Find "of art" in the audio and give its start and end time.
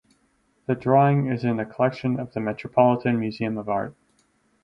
3.59-3.93